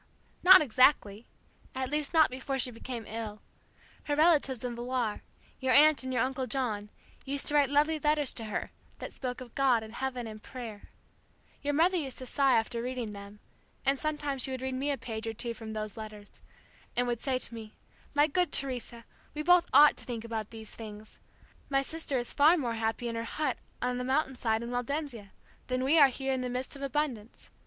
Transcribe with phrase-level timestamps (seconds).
[0.43, 1.27] '""Not exactly
[1.75, 3.39] at least, not before she became ill.
[4.05, 5.21] Her relatives in Villar
[5.59, 6.89] your Aunt and your Uncle John
[7.23, 10.89] used to write lovely letters to her, that spoke of God and heaven and prayer.
[11.61, 13.41] Your mother used to sigh after reading them,
[13.85, 16.31] and sometimes she would read me a page or two from those letters,
[16.95, 17.75] and would say to me,
[18.15, 19.05] 'My good Teresa,
[19.35, 21.19] we both ought to think about these things!
[21.69, 25.29] My sister is far more happy in her hut on the mountain side in Waldensia
[25.67, 27.51] than we are here in the midst of abundance.